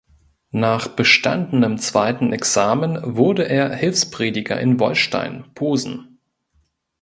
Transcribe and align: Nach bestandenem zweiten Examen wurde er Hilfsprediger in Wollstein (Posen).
Nach 0.53 0.87
bestandenem 0.87 1.77
zweiten 1.77 2.33
Examen 2.33 2.97
wurde 3.17 3.47
er 3.47 3.69
Hilfsprediger 3.75 4.59
in 4.59 4.79
Wollstein 4.79 5.45
(Posen). 5.53 6.17